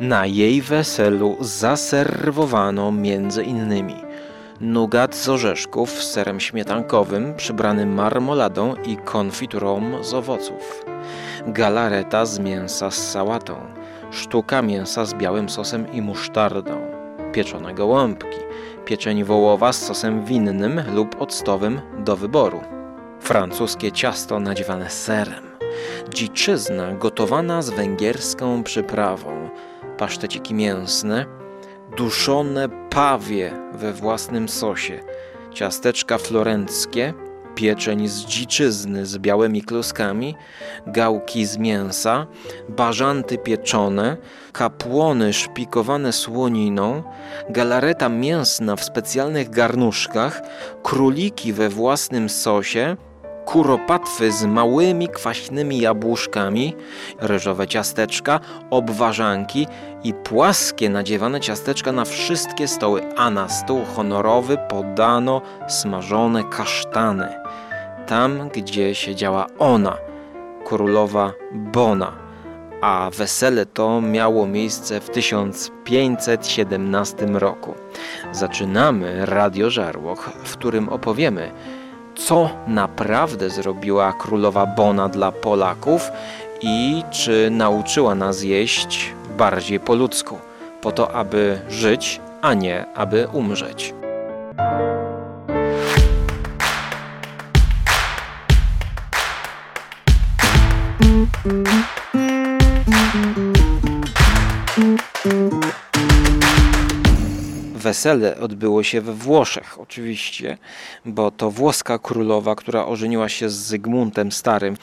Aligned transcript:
Na 0.00 0.26
jej 0.26 0.62
weselu 0.62 1.36
zaserwowano 1.40 2.92
między 2.92 3.42
innymi 3.44 3.94
nugat 4.60 5.14
z 5.14 5.28
orzeszków 5.28 5.90
z 5.90 6.10
serem 6.10 6.40
śmietankowym 6.40 7.34
przybrany 7.34 7.86
marmoladą 7.86 8.74
i 8.74 8.96
konfiturą 8.96 10.04
z 10.04 10.14
owoców, 10.14 10.84
galareta 11.46 12.26
z 12.26 12.38
mięsa 12.38 12.90
z 12.90 13.10
sałatą, 13.10 13.56
sztuka 14.10 14.62
mięsa 14.62 15.04
z 15.04 15.14
białym 15.14 15.48
sosem 15.48 15.92
i 15.92 16.02
musztardą, 16.02 16.80
pieczone 17.32 17.74
gołąbki, 17.74 18.38
pieczeń 18.84 19.24
wołowa 19.24 19.72
z 19.72 19.86
sosem 19.86 20.24
winnym 20.24 20.82
lub 20.94 21.22
octowym 21.22 21.80
do 21.98 22.16
wyboru, 22.16 22.60
francuskie 23.20 23.92
ciasto 23.92 24.40
nadziewane 24.40 24.90
serem, 24.90 25.44
dziczyzna 26.08 26.92
gotowana 26.92 27.62
z 27.62 27.70
węgierską 27.70 28.62
przyprawą, 28.62 29.48
paszteciki 29.98 30.54
mięsne, 30.54 31.26
duszone 31.96 32.68
pawie 32.90 33.52
we 33.74 33.92
własnym 33.92 34.48
sosie, 34.48 35.00
ciasteczka 35.54 36.18
florenckie, 36.18 37.14
pieczeń 37.54 38.08
z 38.08 38.24
dziczyzny 38.24 39.06
z 39.06 39.18
białymi 39.18 39.62
kluskami, 39.62 40.34
gałki 40.86 41.46
z 41.46 41.56
mięsa, 41.56 42.26
bażanty 42.68 43.38
pieczone, 43.38 44.16
kapłony 44.52 45.32
szpikowane 45.32 46.12
słoniną, 46.12 47.02
galareta 47.50 48.08
mięsna 48.08 48.76
w 48.76 48.84
specjalnych 48.84 49.50
garnuszkach, 49.50 50.42
króliki 50.82 51.52
we 51.52 51.68
własnym 51.68 52.28
sosie, 52.28 52.96
kuropatwy 53.48 54.32
z 54.32 54.44
małymi 54.44 55.08
kwaśnymi 55.08 55.80
jabłuszkami, 55.80 56.76
ryżowe 57.20 57.66
ciasteczka, 57.66 58.40
obwarzanki 58.70 59.66
i 60.04 60.14
płaskie 60.14 60.90
nadziewane 60.90 61.40
ciasteczka 61.40 61.92
na 61.92 62.04
wszystkie 62.04 62.68
stoły, 62.68 63.02
a 63.16 63.30
na 63.30 63.48
stół 63.48 63.84
honorowy 63.96 64.58
podano 64.68 65.42
smażone 65.68 66.44
kasztany. 66.44 67.28
Tam, 68.06 68.48
gdzie 68.48 68.94
siedziała 68.94 69.46
ona, 69.58 69.96
królowa 70.64 71.32
Bona, 71.52 72.12
a 72.80 73.10
wesele 73.16 73.66
to 73.66 74.00
miało 74.00 74.46
miejsce 74.46 75.00
w 75.00 75.10
1517 75.10 77.26
roku. 77.26 77.74
Zaczynamy 78.32 79.26
Radio 79.26 79.70
Żarłok, 79.70 80.30
w 80.44 80.52
którym 80.52 80.88
opowiemy, 80.88 81.52
co 82.18 82.50
naprawdę 82.66 83.50
zrobiła 83.50 84.12
królowa 84.12 84.66
Bona 84.66 85.08
dla 85.08 85.32
Polaków 85.32 86.10
i 86.62 87.02
czy 87.10 87.48
nauczyła 87.50 88.14
nas 88.14 88.42
jeść 88.42 89.14
bardziej 89.38 89.80
po 89.80 89.94
ludzku, 89.94 90.38
po 90.80 90.92
to, 90.92 91.12
aby 91.12 91.60
żyć, 91.68 92.20
a 92.42 92.54
nie 92.54 92.86
aby 92.94 93.28
umrzeć. 93.32 93.94
Wesele 107.88 108.38
odbyło 108.40 108.82
się 108.82 109.00
we 109.00 109.12
Włoszech, 109.12 109.80
oczywiście, 109.80 110.58
bo 111.04 111.30
to 111.30 111.50
włoska 111.50 111.98
królowa, 111.98 112.54
która 112.54 112.86
ożeniła 112.86 113.28
się 113.28 113.50
z 113.50 113.54
Zygmuntem 113.54 114.32
Starym. 114.32 114.76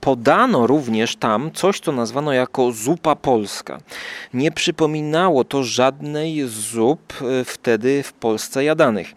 Podano 0.00 0.66
również 0.66 1.16
tam 1.16 1.50
coś, 1.54 1.80
co 1.80 1.92
nazwano 1.92 2.32
jako 2.32 2.72
zupa 2.72 3.16
polska. 3.16 3.78
Nie 4.34 4.52
przypominało 4.52 5.44
to 5.44 5.64
żadnej 5.64 6.48
zup 6.48 7.14
e, 7.22 7.44
wtedy 7.44 8.02
w 8.02 8.12
Polsce 8.12 8.64
jadanych. 8.64 9.12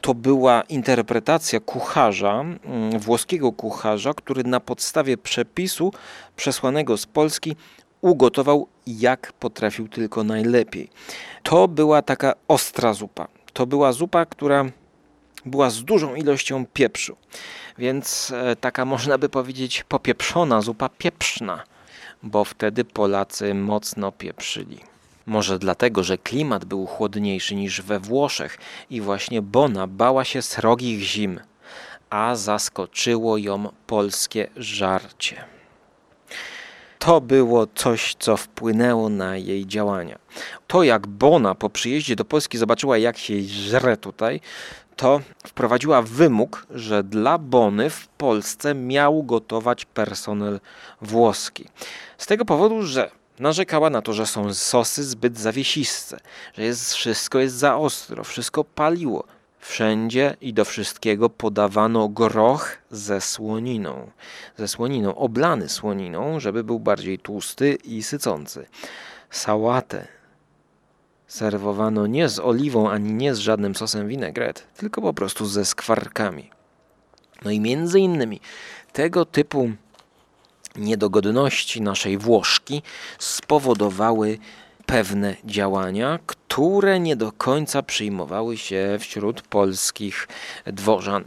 To 0.00 0.14
była 0.14 0.62
interpretacja 0.62 1.60
kucharza, 1.60 2.44
włoskiego 2.98 3.52
kucharza, 3.52 4.14
który 4.14 4.44
na 4.44 4.60
podstawie 4.60 5.16
przepisu 5.16 5.92
przesłanego 6.36 6.96
z 6.96 7.06
Polski 7.06 7.56
ugotował 8.00 8.66
jak 8.86 9.32
potrafił 9.32 9.88
tylko 9.88 10.24
najlepiej. 10.24 10.90
To 11.42 11.68
była 11.68 12.02
taka 12.02 12.34
ostra 12.48 12.92
zupa. 12.92 13.28
To 13.52 13.66
była 13.66 13.92
zupa, 13.92 14.26
która 14.26 14.64
była 15.46 15.70
z 15.70 15.84
dużą 15.84 16.14
ilością 16.14 16.66
pieprzu. 16.66 17.16
Więc 17.78 18.32
e, 18.36 18.56
taka 18.56 18.84
można 18.84 19.18
by 19.18 19.28
powiedzieć 19.28 19.84
popieprzona 19.88 20.60
zupa 20.60 20.88
pieprzna, 20.88 21.62
bo 22.22 22.44
wtedy 22.44 22.84
Polacy 22.84 23.54
mocno 23.54 24.12
pieprzyli. 24.12 24.80
Może 25.26 25.58
dlatego, 25.58 26.02
że 26.02 26.18
klimat 26.18 26.64
był 26.64 26.86
chłodniejszy 26.86 27.54
niż 27.54 27.82
we 27.82 28.00
Włoszech 28.00 28.58
i 28.90 29.00
właśnie 29.00 29.42
Bona 29.42 29.86
bała 29.86 30.24
się 30.24 30.42
srogich 30.42 31.00
zim, 31.00 31.40
a 32.10 32.36
zaskoczyło 32.36 33.38
ją 33.38 33.68
polskie 33.86 34.50
żarcie. 34.56 35.59
To 37.00 37.20
było 37.20 37.66
coś, 37.74 38.16
co 38.18 38.36
wpłynęło 38.36 39.08
na 39.08 39.36
jej 39.36 39.66
działania. 39.66 40.18
To, 40.66 40.82
jak 40.82 41.06
Bona 41.06 41.54
po 41.54 41.70
przyjeździe 41.70 42.16
do 42.16 42.24
Polski 42.24 42.58
zobaczyła, 42.58 42.98
jak 42.98 43.18
się 43.18 43.42
żre 43.42 43.96
tutaj, 43.96 44.40
to 44.96 45.20
wprowadziła 45.46 46.02
wymóg, 46.02 46.66
że 46.70 47.02
dla 47.02 47.38
Bony 47.38 47.90
w 47.90 48.08
Polsce 48.08 48.74
miał 48.74 49.22
gotować 49.22 49.84
personel 49.84 50.60
włoski. 51.00 51.68
Z 52.18 52.26
tego 52.26 52.44
powodu, 52.44 52.82
że 52.82 53.10
narzekała 53.38 53.90
na 53.90 54.02
to, 54.02 54.12
że 54.12 54.26
są 54.26 54.54
sosy 54.54 55.04
zbyt 55.04 55.38
zawiesiste, 55.38 56.20
że 56.54 56.62
jest, 56.62 56.94
wszystko 56.94 57.38
jest 57.38 57.54
za 57.54 57.76
ostro, 57.76 58.24
wszystko 58.24 58.64
paliło. 58.64 59.24
Wszędzie 59.60 60.36
i 60.40 60.52
do 60.54 60.64
wszystkiego 60.64 61.30
podawano 61.30 62.08
groch 62.08 62.78
ze 62.90 63.20
słoniną. 63.20 64.10
Ze 64.56 64.68
słoniną, 64.68 65.14
oblany 65.14 65.68
słoniną, 65.68 66.40
żeby 66.40 66.64
był 66.64 66.80
bardziej 66.80 67.18
tłusty 67.18 67.78
i 67.84 68.02
sycący. 68.02 68.66
Sałatę 69.30 70.08
serwowano 71.26 72.06
nie 72.06 72.28
z 72.28 72.38
oliwą 72.38 72.90
ani 72.90 73.12
nie 73.12 73.34
z 73.34 73.38
żadnym 73.38 73.74
sosem 73.74 74.08
vinaigrette, 74.08 74.62
tylko 74.76 75.02
po 75.02 75.14
prostu 75.14 75.46
ze 75.46 75.64
skwarkami. 75.64 76.50
No 77.44 77.50
i 77.50 77.60
między 77.60 78.00
innymi 78.00 78.40
tego 78.92 79.24
typu 79.24 79.70
niedogodności 80.76 81.80
naszej 81.80 82.18
Włoszki 82.18 82.82
spowodowały 83.18 84.38
pewne 84.90 85.36
działania, 85.44 86.18
które 86.26 87.00
nie 87.00 87.16
do 87.16 87.32
końca 87.32 87.82
przyjmowały 87.82 88.56
się 88.56 88.96
wśród 89.00 89.42
polskich 89.42 90.28
dworzan. 90.66 91.24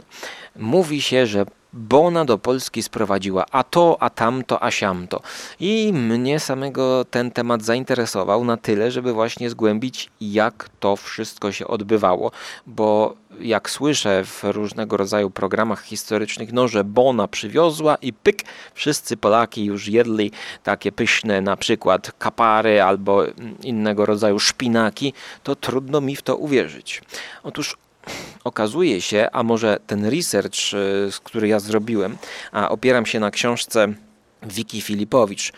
Mówi 0.56 1.02
się, 1.02 1.26
że 1.26 1.46
Bona 1.76 2.24
do 2.24 2.38
Polski 2.38 2.82
sprowadziła 2.82 3.44
a 3.50 3.64
to, 3.64 3.96
a 4.00 4.10
tamto, 4.10 4.62
a 4.62 4.70
siamto. 4.70 5.22
I 5.60 5.92
mnie 5.92 6.40
samego 6.40 7.04
ten 7.04 7.30
temat 7.30 7.62
zainteresował 7.62 8.44
na 8.44 8.56
tyle, 8.56 8.90
żeby 8.90 9.12
właśnie 9.12 9.50
zgłębić, 9.50 10.10
jak 10.20 10.68
to 10.80 10.96
wszystko 10.96 11.52
się 11.52 11.66
odbywało, 11.66 12.30
bo 12.66 13.14
jak 13.40 13.70
słyszę 13.70 14.24
w 14.24 14.44
różnego 14.44 14.96
rodzaju 14.96 15.30
programach 15.30 15.82
historycznych, 15.82 16.52
no, 16.52 16.68
że 16.68 16.84
Bona 16.84 17.28
przywiozła 17.28 17.94
i 18.02 18.12
pyk, 18.12 18.42
wszyscy 18.74 19.16
Polaki 19.16 19.64
już 19.64 19.88
jedli 19.88 20.30
takie 20.62 20.92
pyszne 20.92 21.40
na 21.40 21.56
przykład 21.56 22.12
kapary 22.18 22.82
albo 22.82 23.22
innego 23.62 24.06
rodzaju 24.06 24.38
szpinaki, 24.38 25.12
to 25.42 25.56
trudno 25.56 26.00
mi 26.00 26.16
w 26.16 26.22
to 26.22 26.36
uwierzyć. 26.36 27.02
Otóż 27.42 27.76
okazuje 28.44 29.00
się, 29.00 29.28
a 29.32 29.42
może 29.42 29.78
ten 29.86 30.04
research, 30.06 30.74
y, 30.74 31.22
który 31.24 31.48
ja 31.48 31.60
zrobiłem, 31.60 32.16
a 32.52 32.68
opieram 32.68 33.06
się 33.06 33.20
na 33.20 33.30
książce 33.30 33.88
Wiki 34.42 34.80
Filipowicz 34.80 35.52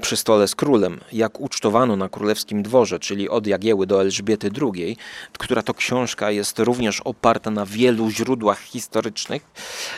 przy 0.00 0.16
stole 0.16 0.48
z 0.48 0.54
królem, 0.54 1.00
jak 1.12 1.40
ucztowano 1.40 1.96
na 1.96 2.08
królewskim 2.08 2.62
dworze, 2.62 2.98
czyli 2.98 3.28
od 3.28 3.46
Jagieły 3.46 3.86
do 3.86 4.00
Elżbiety 4.00 4.50
II, 4.62 4.96
która 5.38 5.62
to 5.62 5.74
książka 5.74 6.30
jest 6.30 6.58
również 6.58 7.00
oparta 7.00 7.50
na 7.50 7.66
wielu 7.66 8.10
źródłach 8.10 8.60
historycznych, 8.60 9.42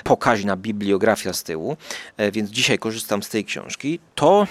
pokaźna 0.04 0.56
bibliografia 0.56 1.32
z 1.32 1.42
tyłu, 1.42 1.76
e, 2.16 2.32
więc 2.32 2.50
dzisiaj 2.50 2.78
korzystam 2.78 3.22
z 3.22 3.28
tej 3.28 3.44
książki, 3.44 3.98
to 4.14 4.46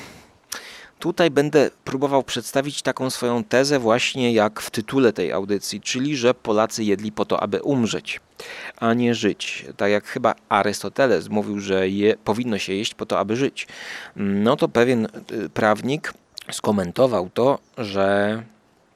Tutaj 1.02 1.32
będę 1.32 1.70
próbował 1.86 2.24
przedstawić 2.24 2.82
taką 2.82 3.10
swoją 3.10 3.44
tezę 3.44 3.80
właśnie 3.80 4.34
jak 4.34 4.60
w 4.60 4.70
tytule 4.70 5.14
tej 5.14 5.32
audycji, 5.32 5.82
czyli 5.82 6.18
że 6.18 6.34
Polacy 6.34 6.84
jedli 6.84 7.12
po 7.12 7.26
to, 7.26 7.44
aby 7.44 7.62
umrzeć, 7.62 8.20
a 8.78 8.94
nie 8.94 9.16
żyć. 9.16 9.66
Tak 9.78 9.92
jak 9.92 10.06
chyba 10.06 10.36
Arystoteles 10.50 11.30
mówił, 11.30 11.60
że 11.60 11.90
je, 11.90 12.16
powinno 12.24 12.58
się 12.58 12.74
jeść 12.74 12.94
po 12.94 13.06
to, 13.06 13.20
aby 13.20 13.36
żyć. 13.36 13.68
No 14.16 14.56
to 14.56 14.68
pewien 14.68 15.08
y, 15.32 15.50
prawnik 15.50 16.14
skomentował 16.52 17.30
to, 17.34 17.60
że 17.78 18.44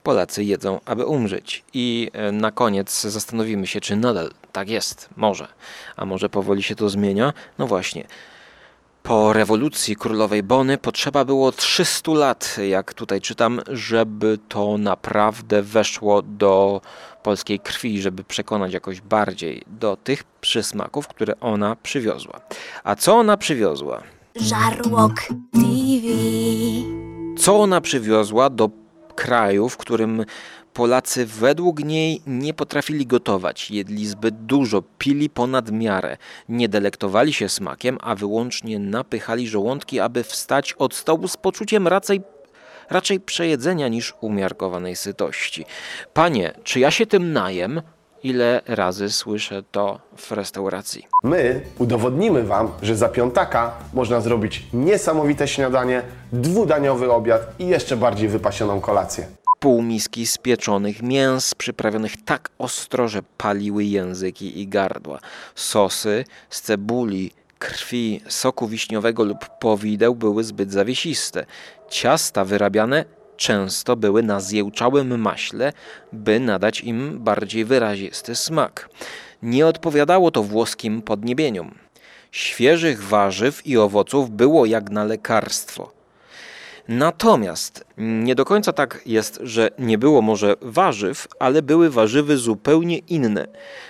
Polacy 0.04 0.44
jedzą, 0.44 0.80
aby 0.86 1.06
umrzeć. 1.06 1.63
I 1.74 2.12
y, 2.30 2.31
na 2.31 2.51
koniec 2.51 3.01
zastanowimy 3.01 3.68
się, 3.68 3.81
czy 3.81 3.96
nadal 3.96 4.31
tak 4.51 4.69
jest. 4.69 5.10
Może. 5.16 5.48
A 5.96 6.06
może 6.06 6.30
powoli 6.30 6.63
się 6.63 6.75
to 6.75 6.90
zmienia? 6.90 7.34
No 7.58 7.68
właśnie. 7.68 8.08
Po 9.06 9.34
rewolucji 9.34 9.96
królowej 9.96 10.44
Bony 10.44 10.78
potrzeba 10.78 11.25
było 11.25 11.52
300 11.52 12.12
lat, 12.12 12.57
jak 12.69 12.94
tutaj 12.94 13.22
czytam, 13.22 13.62
żeby 13.68 14.40
to 14.50 14.78
naprawdę 14.78 15.62
weszło 15.62 16.22
do 16.22 16.81
polskiej 17.24 17.60
krwi, 17.60 18.02
żeby 18.02 18.24
przekonać 18.24 18.74
jakoś 18.74 19.02
bardziej 19.02 19.63
do 19.68 19.98
tych 19.98 20.24
przysmaków, 20.24 21.07
które 21.07 21.40
ona 21.40 21.75
przywiozła. 21.75 22.42
A 22.84 22.96
co 22.96 23.16
ona 23.16 23.38
przywiozła? 23.38 24.04
Żarłok 24.36 25.13
TV. 25.54 26.08
Co 27.38 27.60
ona 27.60 27.81
przywiozła 27.81 28.50
do 28.50 28.69
kraju, 29.15 29.69
w 29.69 29.77
którym 29.77 30.25
Polacy 30.73 31.25
według 31.25 31.83
niej 31.83 32.21
nie 32.27 32.53
potrafili 32.53 33.07
gotować, 33.07 33.71
jedli 33.71 34.07
zbyt 34.07 34.45
dużo, 34.45 34.83
pili 34.97 35.29
ponad 35.29 35.71
miarę, 35.71 36.17
nie 36.50 36.69
delektowali 36.69 37.33
się 37.33 37.50
smakiem, 37.50 37.97
a 38.01 38.15
wyłącznie 38.15 38.79
napychali 38.79 39.47
żołądki, 39.47 40.00
aby 40.00 40.23
wstać 40.23 40.73
od 40.73 40.94
stołu 40.95 41.27
z 41.27 41.38
poczuciem 41.38 41.88
raczej, 41.88 42.21
raczej 42.89 43.19
przejedzenia 43.19 43.88
niż 43.88 44.13
umiarkowanej 44.21 44.95
sytości. 44.95 45.65
Panie, 46.13 46.53
czy 46.63 46.79
ja 46.79 46.91
się 46.91 47.06
tym 47.06 47.33
najem? 47.33 47.81
Ile 48.25 48.62
razy 48.68 49.10
słyszę 49.10 49.63
to 49.72 50.00
w 50.18 50.31
restauracji? 50.31 51.07
My 51.24 51.62
udowodnimy 51.80 52.44
Wam, 52.44 52.72
że 52.81 52.95
za 52.95 53.10
piątaka 53.10 53.74
można 53.94 54.22
zrobić 54.22 54.63
niesamowite 54.74 55.48
śniadanie, 55.48 56.01
dwudaniowy 56.33 57.12
obiad 57.12 57.42
i 57.60 57.68
jeszcze 57.68 57.98
bardziej 57.98 58.30
wypasioną 58.30 58.81
kolację. 58.81 59.27
pół 59.60 59.81
miski 59.81 60.27
spieczonych 60.27 61.01
mięs 61.01 61.56
przyprawionych 61.56 62.24
tak 62.25 62.50
ostro, 62.57 63.07
że 63.07 63.22
paliły 63.38 63.83
języki 63.83 64.62
i 64.62 64.68
gardła. 64.68 65.19
Sosy 65.56 66.25
z 66.50 66.62
cebuli, 66.62 67.31
krwi, 67.60 68.22
soku 68.27 68.68
wiśniowego 68.68 69.24
lub 69.24 69.50
powideł 69.60 70.16
były 70.16 70.44
zbyt 70.44 70.72
zawiesiste. 70.72 71.45
Ciasta 71.89 72.45
wyrabiane 72.45 73.06
często 73.38 73.96
były 73.96 74.24
na 74.24 74.40
zjełczałym 74.40 75.22
maśle, 75.22 75.74
by 76.14 76.40
nadać 76.40 76.82
im 76.82 77.20
bardziej 77.20 77.66
wyrazisty 77.66 78.36
smak. 78.36 78.90
Nie 79.44 79.68
odpowiadało 79.68 80.32
to 80.32 80.44
włoskim 80.44 81.02
podniebieniom. 81.02 81.76
Świeżych 82.32 83.04
warzyw 83.04 83.68
i 83.68 83.78
owoców 83.78 84.32
było 84.32 84.66
jak 84.66 84.90
na 84.90 85.04
lekarstwo. 85.04 85.92
Natomiast 86.88 87.86
nie 87.98 88.36
do 88.36 88.46
końca 88.46 88.74
tak 88.74 89.02
jest, 89.06 89.40
że 89.44 89.70
nie 89.80 89.98
było 89.98 90.22
może 90.22 90.56
warzyw, 90.62 91.28
ale 91.40 91.62
były 91.62 91.90
warzywy 91.90 92.38
zupełnie 92.38 92.98
inne. 92.98 93.48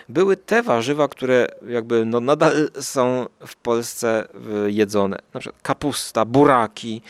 Były 0.10 0.38
te 0.38 0.64
warzywa, 0.64 1.08
które 1.08 1.48
jakby 1.68 2.06
no 2.06 2.20
nadal 2.20 2.70
są 2.80 3.26
w 3.48 3.56
Polsce 3.56 4.28
jedzone. 4.68 5.18
Na 5.34 5.40
przykład 5.40 5.62
kapusta, 5.62 6.26
buraki. 6.26 7.02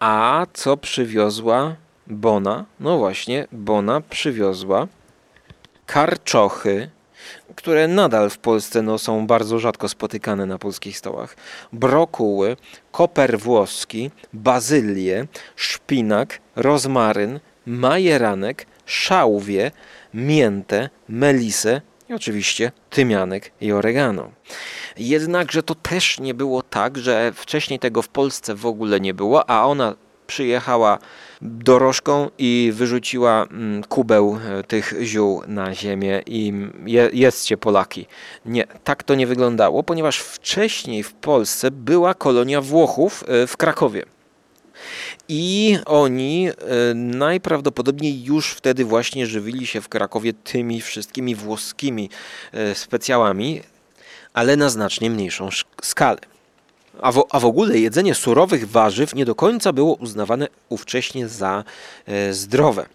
A 0.00 0.46
co 0.52 0.76
przywiozła 0.76 1.76
Bona? 2.06 2.64
No 2.80 2.98
właśnie, 2.98 3.46
Bona 3.52 4.00
przywiozła 4.00 4.88
karczochy, 5.86 6.90
które 7.54 7.88
nadal 7.88 8.30
w 8.30 8.38
Polsce 8.38 8.82
no, 8.82 8.98
są 8.98 9.26
bardzo 9.26 9.58
rzadko 9.58 9.88
spotykane 9.88 10.46
na 10.46 10.58
polskich 10.58 10.98
stołach, 10.98 11.36
brokuły, 11.72 12.56
koper 12.92 13.38
włoski, 13.38 14.10
bazylię, 14.32 15.26
szpinak, 15.56 16.40
rozmaryn, 16.56 17.40
majeranek, 17.66 18.66
szałwie, 18.86 19.70
miętę, 20.14 20.90
melisę 21.08 21.80
i 22.08 22.14
oczywiście 22.14 22.72
tymianek 22.90 23.52
i 23.60 23.72
oregano. 23.72 24.30
Jednakże 24.96 25.62
to 25.62 25.74
też 25.74 26.20
nie 26.20 26.34
było 26.34 26.62
tak, 26.62 26.98
że 26.98 27.32
wcześniej 27.34 27.78
tego 27.78 28.02
w 28.02 28.08
Polsce 28.08 28.54
w 28.54 28.66
ogóle 28.66 29.00
nie 29.00 29.14
było, 29.14 29.50
a 29.50 29.64
ona 29.64 29.94
przyjechała 30.26 30.98
dorożką 31.42 32.30
i 32.38 32.72
wyrzuciła 32.74 33.46
mm, 33.50 33.84
kubeł 33.84 34.38
e, 34.58 34.62
tych 34.62 34.94
ziół 35.02 35.42
na 35.46 35.74
ziemię 35.74 36.22
i 36.26 36.52
je, 36.86 37.10
jedzcie 37.12 37.56
Polaki. 37.56 38.06
Nie, 38.46 38.66
tak 38.84 39.02
to 39.02 39.14
nie 39.14 39.26
wyglądało, 39.26 39.82
ponieważ 39.82 40.18
wcześniej 40.18 41.02
w 41.02 41.12
Polsce 41.12 41.70
była 41.70 42.14
kolonia 42.14 42.60
Włochów 42.60 43.24
e, 43.26 43.46
w 43.46 43.56
Krakowie. 43.56 44.04
I 45.28 45.78
oni 45.86 46.48
e, 46.48 46.54
najprawdopodobniej 46.94 48.24
już 48.24 48.50
wtedy 48.50 48.84
właśnie 48.84 49.26
żywili 49.26 49.66
się 49.66 49.80
w 49.80 49.88
Krakowie 49.88 50.32
tymi 50.32 50.80
wszystkimi 50.80 51.34
włoskimi 51.34 52.10
specjałami, 52.74 53.62
ale 54.34 54.56
na 54.56 54.68
znacznie 54.68 55.10
mniejszą 55.10 55.48
sz- 55.48 55.66
skalę. 55.82 56.18
A 57.02 57.12
w, 57.12 57.24
a 57.30 57.40
w 57.40 57.44
ogóle 57.44 57.78
jedzenie 57.78 58.14
surowych 58.14 58.70
warzyw 58.70 59.14
nie 59.14 59.24
do 59.24 59.34
końca 59.34 59.72
było 59.72 59.94
uznawane 59.94 60.48
ówcześnie 60.68 61.28
za 61.28 61.64
e, 62.06 62.34
zdrowe. 62.34 62.86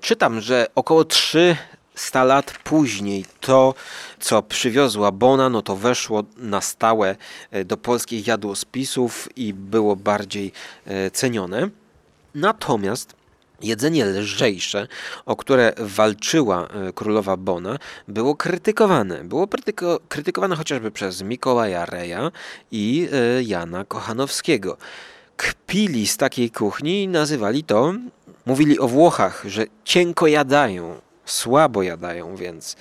Czytam, 0.00 0.40
że 0.40 0.66
około 0.74 1.04
300 1.04 2.24
lat 2.24 2.58
później 2.64 3.24
to, 3.40 3.74
co 4.20 4.42
przywiozła 4.42 5.12
Bona, 5.12 5.48
no 5.48 5.62
to 5.62 5.76
weszło 5.76 6.22
na 6.36 6.60
stałe 6.60 7.16
e, 7.50 7.64
do 7.64 7.76
polskich 7.76 8.26
jadłospisów 8.26 9.28
i 9.36 9.54
było 9.54 9.96
bardziej 9.96 10.52
e, 10.86 11.10
cenione. 11.10 11.68
Natomiast 12.34 13.14
jedzenie 13.62 14.04
lżejsze, 14.04 14.88
o 15.26 15.36
które 15.36 15.72
walczyła 15.78 16.68
e, 16.68 16.92
królowa 16.92 17.36
Bona, 17.36 17.78
było 18.08 18.36
krytykowane. 18.36 19.24
Było 19.24 19.46
krytyko, 19.46 20.00
krytykowane 20.08 20.56
chociażby 20.56 20.90
przez 20.90 21.22
Mikołaja 21.22 21.86
Reja 21.86 22.30
i 22.70 23.08
e, 23.12 23.42
Jana 23.42 23.84
Kochanowskiego. 23.84 24.76
Kpili 25.36 26.06
z 26.06 26.16
takiej 26.16 26.50
kuchni 26.50 27.02
i 27.02 27.08
nazywali 27.08 27.64
to, 27.64 27.94
mówili 28.46 28.78
o 28.78 28.88
Włochach, 28.88 29.44
że 29.46 29.66
cienko 29.84 30.26
jadają, 30.26 31.00
słabo 31.24 31.82
jadają 31.82 32.36
więc. 32.36 32.76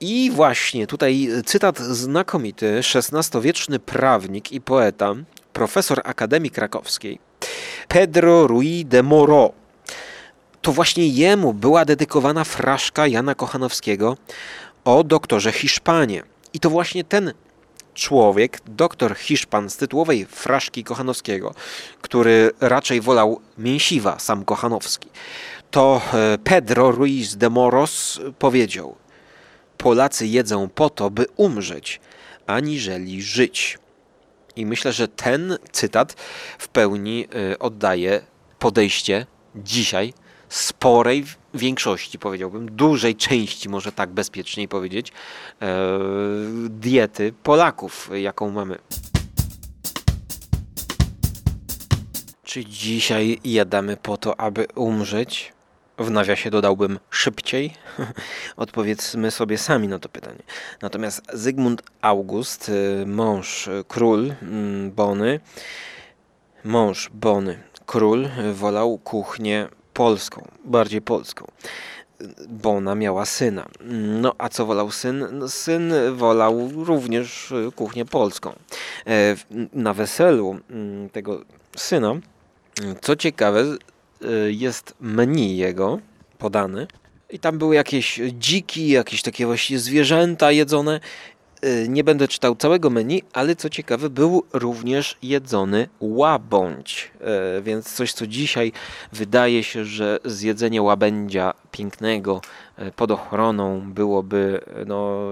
I 0.00 0.30
właśnie 0.34 0.86
tutaj 0.86 1.28
cytat 1.46 1.78
znakomity, 1.78 2.80
XVI-wieczny 2.94 3.78
prawnik 3.78 4.52
i 4.52 4.60
poeta, 4.60 5.14
profesor 5.52 6.00
Akademii 6.04 6.50
Krakowskiej, 6.50 7.18
Pedro 7.88 8.46
Ruiz 8.46 8.84
de 8.84 9.02
Moro. 9.02 9.65
To 10.66 10.72
właśnie 10.72 11.08
jemu 11.08 11.54
była 11.54 11.84
dedykowana 11.84 12.44
fraszka 12.44 13.06
Jana 13.06 13.34
Kochanowskiego 13.34 14.16
o 14.84 15.04
doktorze 15.04 15.52
Hiszpanie. 15.52 16.22
I 16.52 16.60
to 16.60 16.70
właśnie 16.70 17.04
ten 17.04 17.32
człowiek, 17.94 18.60
doktor 18.66 19.16
Hiszpan 19.16 19.70
z 19.70 19.76
tytułowej 19.76 20.26
fraszki 20.26 20.84
Kochanowskiego, 20.84 21.54
który 22.02 22.50
raczej 22.60 23.00
wolał 23.00 23.40
mięsiwa, 23.58 24.18
sam 24.18 24.44
Kochanowski, 24.44 25.08
to 25.70 26.00
e, 26.14 26.38
Pedro 26.44 26.90
Ruiz 26.90 27.36
de 27.36 27.50
Moros 27.50 28.20
powiedział: 28.38 28.96
Polacy 29.78 30.26
jedzą 30.26 30.68
po 30.68 30.90
to, 30.90 31.10
by 31.10 31.26
umrzeć, 31.36 32.00
aniżeli 32.46 33.22
żyć. 33.22 33.78
I 34.56 34.66
myślę, 34.66 34.92
że 34.92 35.08
ten 35.08 35.58
cytat 35.72 36.12
w 36.58 36.68
pełni 36.68 37.28
y, 37.52 37.58
oddaje 37.58 38.20
podejście 38.58 39.26
dzisiaj 39.54 40.12
sporej 40.48 41.24
większości, 41.54 42.18
powiedziałbym, 42.18 42.76
dużej 42.76 43.16
części, 43.16 43.68
może 43.68 43.92
tak 43.92 44.10
bezpieczniej 44.10 44.68
powiedzieć, 44.68 45.12
e, 45.62 45.88
diety 46.68 47.32
Polaków, 47.42 48.10
jaką 48.14 48.50
mamy. 48.50 48.78
Czy 52.42 52.64
dzisiaj 52.64 53.40
jadamy 53.44 53.96
po 53.96 54.16
to, 54.16 54.40
aby 54.40 54.66
umrzeć? 54.74 55.52
W 55.98 56.10
nawiasie 56.10 56.50
dodałbym 56.50 56.98
szybciej. 57.10 57.74
Odpowiedzmy 58.56 59.30
sobie 59.30 59.58
sami 59.58 59.88
na 59.88 59.98
to 59.98 60.08
pytanie. 60.08 60.42
Natomiast 60.82 61.22
Zygmunt 61.32 61.82
August, 62.00 62.68
y, 62.68 63.06
mąż, 63.06 63.68
y, 63.68 63.84
król 63.88 64.34
mm, 64.42 64.90
Bony, 64.90 65.40
mąż 66.64 67.10
Bony, 67.14 67.62
król, 67.86 68.28
wolał 68.52 68.98
kuchnię 68.98 69.68
polską, 69.96 70.48
bardziej 70.64 71.02
polską. 71.02 71.46
Y, 72.20 72.28
Bona 72.48 72.94
miała 72.94 73.26
syna. 73.26 73.66
No 74.22 74.34
a 74.38 74.48
co 74.48 74.66
wolał 74.66 74.90
syn? 74.90 75.26
No, 75.32 75.48
syn 75.48 75.92
wolał 76.14 76.70
również 76.74 77.50
y, 77.52 77.72
kuchnię 77.76 78.04
polską. 78.04 78.52
E, 79.06 79.36
Na 79.72 79.94
weselu 79.94 80.58
mm, 80.70 81.10
tego 81.10 81.40
syna, 81.76 82.14
co 83.00 83.16
ciekawe, 83.16 83.64
y, 83.64 84.52
jest 84.52 84.94
menu 85.00 85.56
jego 85.56 85.98
podany 86.38 86.86
i 87.30 87.38
tam 87.38 87.58
były 87.58 87.74
jakieś 87.74 88.20
dziki, 88.32 88.88
jakieś 88.88 89.22
takie 89.22 89.46
właśnie 89.46 89.78
zwierzęta 89.78 90.52
jedzone 90.52 91.00
nie 91.88 92.04
będę 92.04 92.28
czytał 92.28 92.56
całego 92.56 92.90
menu, 92.90 93.22
ale 93.32 93.56
co 93.56 93.70
ciekawe, 93.70 94.10
był 94.10 94.44
również 94.52 95.16
jedzony 95.22 95.88
łabądź. 96.00 97.10
E, 97.20 97.62
Więc 97.62 97.94
coś, 97.94 98.12
co 98.12 98.26
dzisiaj 98.26 98.72
wydaje 99.12 99.64
się, 99.64 99.84
że 99.84 100.18
zjedzenie 100.24 100.82
łabędzia 100.82 101.54
pięknego 101.70 102.40
e, 102.76 102.92
pod 102.92 103.10
ochroną 103.10 103.80
byłoby 103.80 104.60
no, 104.86 105.30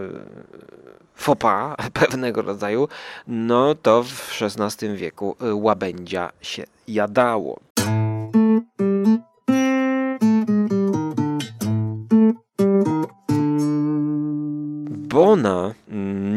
fopa 1.15 1.77
pewnego 2.01 2.43
rodzaju, 2.43 2.89
no 3.27 3.75
to 3.75 4.03
w 4.03 4.43
XVI 4.43 4.97
wieku 4.97 5.37
łabędzia 5.55 6.31
się 6.43 6.65
jadało. 6.89 7.61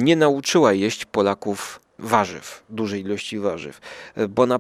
Nie 0.08 0.16
nauczyła 0.16 0.74
jeść 0.74 1.06
Polaków 1.06 1.80
warzyw, 2.00 2.64
dużej 2.70 3.02
ilości 3.02 3.40
warzyw. 3.40 3.82
E, 4.16 4.28
Bona 4.28 4.60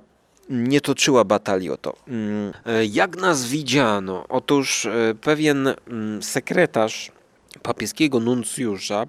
nie 0.49 0.81
toczyła 0.81 1.23
batalii 1.23 1.69
o 1.69 1.77
to. 1.77 1.95
Mm, 2.07 2.53
Jak 2.89 3.17
nas 3.17 3.45
widziano? 3.45 4.25
Otóż 4.29 4.85
e, 4.85 5.15
pewien 5.21 5.67
mm, 5.67 6.23
sekretarz 6.23 7.11
papieskiego 7.61 8.19
nuncjusza 8.19 9.07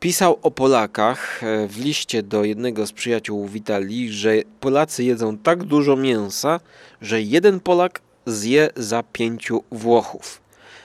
pisał 0.00 0.38
o 0.42 0.50
Polakach 0.50 1.42
e, 1.42 1.66
w 1.68 1.78
liście 1.78 2.22
do 2.22 2.44
jednego 2.44 2.86
z 2.86 2.92
przyjaciół 2.92 3.46
w 3.46 3.56
Italii, 3.56 4.12
że 4.12 4.32
Polacy 4.60 5.04
jedzą 5.04 5.38
tak 5.38 5.64
dużo 5.64 5.96
mięsa, 5.96 6.60
że 7.02 7.22
jeden 7.22 7.60
Polak 7.60 8.00
zje 8.26 8.68
za 8.76 9.02
pięciu 9.02 9.64
Włochów. 9.72 10.40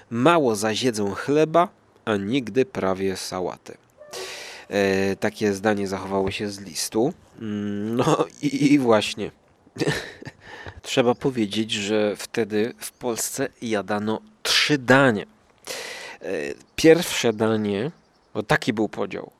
Mało 0.09 0.55
zaś 0.55 0.83
jedzą 0.83 1.13
chleba, 1.13 1.67
a 2.05 2.17
nigdy 2.17 2.65
prawie 2.65 3.17
sałaty. 3.17 3.84
E, 4.69 5.15
takie 5.15 5.53
zdanie 5.53 5.87
zachowało 5.87 6.31
się 6.31 6.49
z 6.49 6.59
listu. 6.59 7.13
Mm, 7.41 7.95
No 7.95 8.25
i, 8.41 8.73
i 8.73 8.79
właśnie. 8.79 9.31
Trzeba 10.81 11.15
powiedzieć, 11.15 11.71
że 11.71 12.15
wtedy 12.15 12.73
w 12.77 12.91
Polsce 12.91 13.47
jadano 13.61 14.21
trzy 14.43 14.77
dania. 14.77 15.23
E, 16.21 16.27
Pierwsze 16.75 17.33
danie, 17.33 17.91
bo 18.33 18.43
taki 18.43 18.73
był 18.73 18.89
podział. 18.89 19.31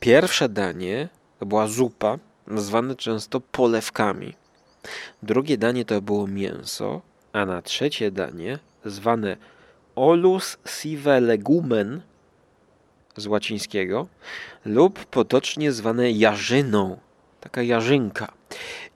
Pierwsze 0.00 0.48
danie 0.48 1.08
to 1.38 1.46
była 1.46 1.66
zupa, 1.66 2.18
zwane 2.56 2.96
często 2.96 3.40
polewkami. 3.40 4.34
Drugie 5.22 5.58
danie 5.58 5.84
to 5.84 6.02
było 6.02 6.26
mięso, 6.26 7.00
a 7.32 7.46
na 7.46 7.62
trzecie 7.62 8.10
danie, 8.10 8.58
zwane 8.84 9.36
olus 9.96 10.56
sive 10.66 11.20
legumen 11.20 12.00
z 13.16 13.26
łacińskiego 13.26 14.06
lub 14.64 15.04
potocznie 15.04 15.72
zwane 15.72 16.10
jarzyną, 16.10 16.98
taka 17.40 17.62
jarzynka. 17.62 18.32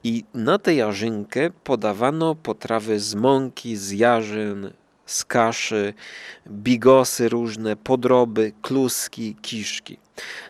I 0.04 0.24
na 0.34 0.58
tę 0.58 0.74
jarzynkę 0.74 1.50
podawano 1.64 2.34
potrawy 2.34 3.00
z 3.00 3.14
mąki, 3.14 3.76
z 3.76 3.92
jarzyn, 3.92 4.70
z 5.06 5.24
kaszy, 5.24 5.94
bigosy 6.48 7.28
różne, 7.28 7.76
podroby, 7.76 8.52
kluski, 8.62 9.36
kiszki. 9.42 9.98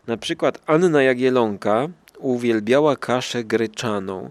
Na 0.07 0.17
przykład 0.17 0.59
Anna 0.67 1.03
Jagielonka 1.03 1.89
uwielbiała 2.19 2.97
kaszę 2.97 3.45
gryczaną, 3.45 4.31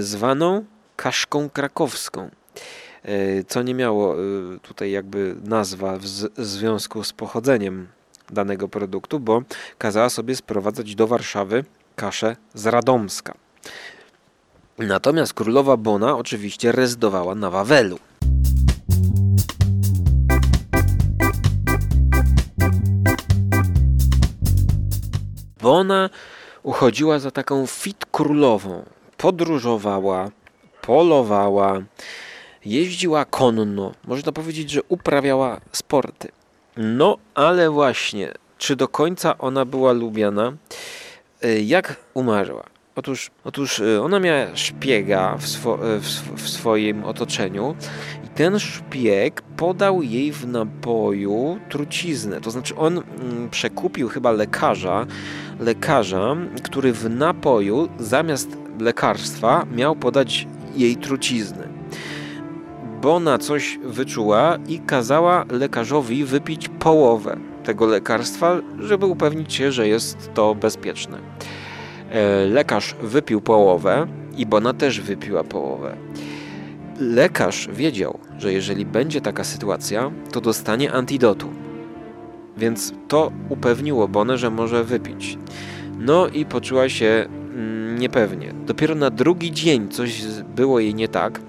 zwaną 0.00 0.64
kaszką 0.96 1.50
krakowską 1.50 2.30
e, 3.02 3.44
co 3.44 3.62
nie 3.62 3.74
miało 3.74 4.14
e, 4.14 4.18
tutaj 4.62 4.90
jakby 4.90 5.36
nazwa 5.44 5.98
w 5.98 6.06
związku 6.46 7.04
z 7.04 7.12
pochodzeniem 7.12 7.88
danego 8.32 8.68
produktu, 8.68 9.20
bo 9.20 9.42
kazała 9.78 10.08
sobie 10.08 10.36
sprowadzać 10.36 10.94
do 10.94 11.06
Warszawy 11.06 11.64
kaszę 11.96 12.36
z 12.54 12.66
Radomska. 12.66 13.34
Natomiast 14.78 15.34
królowa 15.34 15.76
Bona 15.76 16.16
oczywiście 16.16 16.72
rezydowała 16.72 17.34
na 17.34 17.50
Wawelu. 17.50 17.98
Bona 25.60 26.10
uchodziła 26.62 27.18
za 27.18 27.30
taką 27.30 27.66
fit 27.66 28.06
królową. 28.12 28.84
Podróżowała, 29.16 30.30
polowała, 30.82 31.82
jeździła 32.64 33.24
konno. 33.24 33.92
Można 34.04 34.32
powiedzieć, 34.32 34.70
że 34.70 34.82
uprawiała 34.82 35.60
sporty. 35.72 36.28
No, 36.76 37.18
ale 37.34 37.70
właśnie, 37.70 38.32
czy 38.58 38.76
do 38.76 38.88
końca 38.88 39.38
ona 39.38 39.64
była 39.64 39.92
lubiana? 39.92 40.52
Y, 41.44 41.62
Jak 41.62 41.96
umarła? 42.14 42.64
Otóż, 42.96 43.30
otóż 43.44 43.78
y, 43.78 44.02
ona 44.02 44.20
miała 44.20 44.56
szpiega 44.56 45.36
w, 45.36 45.48
swo, 45.48 45.94
y, 45.96 46.00
w, 46.00 46.42
w 46.42 46.48
swoim 46.48 47.04
otoczeniu 47.04 47.76
i 48.24 48.28
ten 48.28 48.58
szpieg 48.58 49.42
podał 49.56 50.02
jej 50.02 50.32
w 50.32 50.46
napoju 50.46 51.58
truciznę. 51.68 52.40
To 52.40 52.50
znaczy 52.50 52.76
on 52.76 52.98
mm, 53.20 53.50
przekupił 53.50 54.08
chyba 54.08 54.30
lekarza, 54.30 55.06
lekarza, 55.60 56.36
który 56.62 56.92
w 56.92 57.10
napoju 57.10 57.88
zamiast 57.98 58.48
lekarstwa 58.80 59.66
miał 59.74 59.96
podać 59.96 60.46
jej 60.76 60.96
truciznę. 60.96 61.75
Bona 63.02 63.38
coś 63.38 63.78
wyczuła 63.84 64.58
i 64.68 64.78
kazała 64.78 65.44
lekarzowi 65.50 66.24
wypić 66.24 66.68
połowę 66.68 67.36
tego 67.64 67.86
lekarstwa, 67.86 68.56
żeby 68.78 69.06
upewnić 69.06 69.54
się, 69.54 69.72
że 69.72 69.88
jest 69.88 70.30
to 70.34 70.54
bezpieczne. 70.54 71.18
E, 72.10 72.46
Lekarz 72.46 72.96
wypił 73.02 73.40
połowę 73.40 74.06
i 74.36 74.46
Bona 74.46 74.72
też 74.72 75.00
wypiła 75.00 75.44
połowę. 75.44 75.96
Lekarz 77.00 77.68
wiedział, 77.72 78.18
że 78.38 78.52
jeżeli 78.52 78.86
będzie 78.86 79.20
taka 79.20 79.44
sytuacja, 79.44 80.10
to 80.32 80.40
dostanie 80.40 80.92
antidotum. 80.92 81.54
Więc 82.56 82.92
to 83.08 83.32
upewniło 83.48 84.08
Bonę, 84.08 84.38
że 84.38 84.50
może 84.50 84.84
wypić. 84.84 85.38
No 85.98 86.28
i 86.28 86.44
poczuła 86.44 86.88
się 86.88 87.06
mm, 87.06 87.98
niepewnie. 87.98 88.52
Dopiero 88.66 88.94
na 88.94 89.10
drugi 89.10 89.52
dzień 89.52 89.88
coś 89.88 90.22
było 90.56 90.80
jej 90.80 90.94
nie 90.94 91.08
tak, 91.08 91.40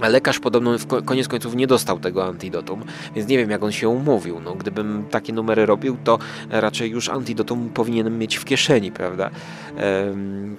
lekarz 0.00 0.38
podobno 0.38 0.78
w 0.78 0.86
ko- 0.86 1.02
koniec 1.02 1.28
końców 1.28 1.54
nie 1.54 1.66
dostał 1.66 1.98
tego 1.98 2.24
antidotum, 2.24 2.84
więc 3.16 3.28
nie 3.28 3.38
wiem 3.38 3.50
jak 3.50 3.62
on 3.62 3.72
się 3.72 3.88
umówił. 3.88 4.40
No, 4.40 4.54
gdybym 4.54 5.04
takie 5.10 5.32
numery 5.32 5.66
robił, 5.66 5.96
to 6.04 6.18
raczej 6.50 6.90
już 6.90 7.08
antidotum 7.08 7.68
powinienem 7.74 8.18
mieć 8.18 8.36
w 8.36 8.44
kieszeni, 8.44 8.92
prawda? 8.92 9.30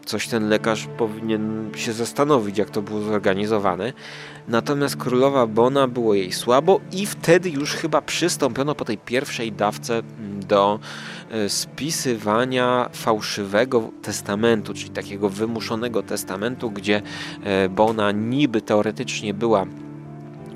Coś 0.05 0.27
ten 0.27 0.49
lekarz 0.49 0.87
powinien 0.97 1.69
się 1.75 1.93
zastanowić, 1.93 2.57
jak 2.57 2.69
to 2.69 2.81
było 2.81 3.01
zorganizowane. 3.01 3.93
Natomiast 4.47 4.97
królowa 4.97 5.47
Bona 5.47 5.87
było 5.87 6.13
jej 6.13 6.31
słabo 6.31 6.79
i 6.91 7.05
wtedy 7.05 7.49
już 7.49 7.73
chyba 7.73 8.01
przystąpiono 8.01 8.75
po 8.75 8.85
tej 8.85 8.97
pierwszej 8.97 9.51
dawce 9.51 9.93
mm, 9.93 10.38
do 10.49 10.79
e, 11.31 11.49
spisywania 11.49 12.89
fałszywego 12.93 13.89
testamentu, 14.01 14.73
czyli 14.73 14.89
takiego 14.89 15.29
wymuszonego 15.29 16.03
testamentu, 16.03 16.71
gdzie 16.71 17.01
e, 17.43 17.69
Bona 17.69 18.11
niby 18.11 18.61
teoretycznie 18.61 19.33
była 19.33 19.65